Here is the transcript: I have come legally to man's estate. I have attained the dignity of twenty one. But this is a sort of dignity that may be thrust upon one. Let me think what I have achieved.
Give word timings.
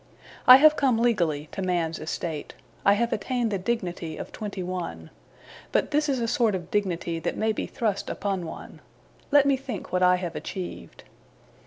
I 0.47 0.55
have 0.55 0.77
come 0.77 0.97
legally 0.97 1.47
to 1.51 1.61
man's 1.61 1.99
estate. 1.99 2.55
I 2.83 2.93
have 2.93 3.13
attained 3.13 3.51
the 3.51 3.59
dignity 3.59 4.17
of 4.17 4.31
twenty 4.31 4.63
one. 4.63 5.11
But 5.71 5.91
this 5.91 6.09
is 6.09 6.19
a 6.19 6.27
sort 6.27 6.55
of 6.55 6.71
dignity 6.71 7.19
that 7.19 7.37
may 7.37 7.51
be 7.53 7.67
thrust 7.67 8.09
upon 8.09 8.47
one. 8.47 8.81
Let 9.29 9.45
me 9.45 9.57
think 9.57 9.91
what 9.93 10.01
I 10.01 10.15
have 10.15 10.35
achieved. 10.35 11.03